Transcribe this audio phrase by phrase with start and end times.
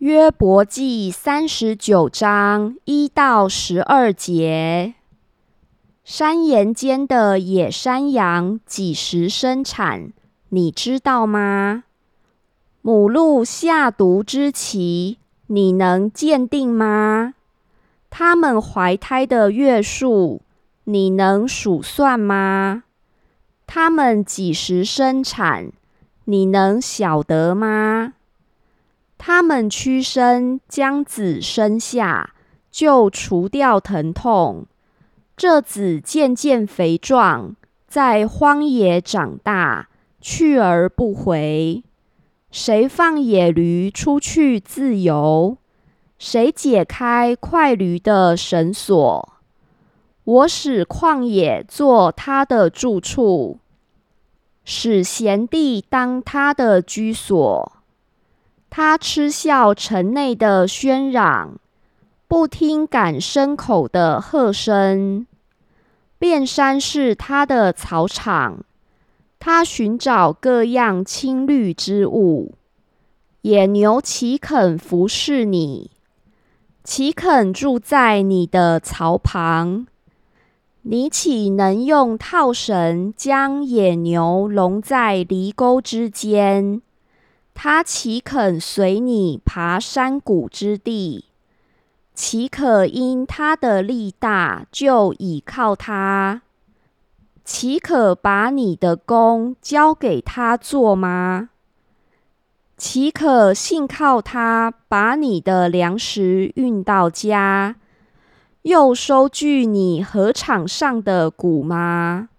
[0.00, 4.94] 约伯记三十九章一到十二节：
[6.04, 10.14] 山岩间的野山羊几时生产？
[10.48, 11.84] 你知道吗？
[12.80, 15.18] 母鹿下犊之期，
[15.48, 17.34] 你能鉴定吗？
[18.08, 20.40] 它们怀胎的月数，
[20.84, 22.84] 你能数算吗？
[23.66, 25.70] 它们几时生产？
[26.24, 28.14] 你能晓得吗？
[29.22, 32.32] 他们屈身将子生下，
[32.70, 34.64] 就除掉疼痛。
[35.36, 37.54] 这子渐渐肥壮，
[37.86, 39.90] 在荒野长大，
[40.22, 41.84] 去而不回。
[42.50, 45.58] 谁放野驴出去自由？
[46.18, 49.34] 谁解开快驴的绳索？
[50.24, 53.58] 我使旷野做他的住处，
[54.64, 57.72] 使贤地当他的居所。
[58.70, 61.58] 他嗤笑城内的喧嚷，
[62.28, 65.26] 不听赶牲口的喝声。
[66.20, 68.64] 遍山是他的草场，
[69.40, 72.54] 他寻找各样青绿之物。
[73.42, 75.90] 野牛岂肯服侍你？
[76.84, 79.86] 岂肯住在你的槽旁？
[80.82, 86.80] 你岂能用套绳将野牛笼在犁沟之间？
[87.62, 91.26] 他岂肯随你爬山谷之地？
[92.14, 96.40] 岂可因他的力大就倚靠它？
[97.44, 101.50] 岂可把你的工交给他做吗？
[102.78, 107.76] 岂可信靠他把你的粮食运到家？
[108.62, 112.30] 又收据你禾场上的谷吗？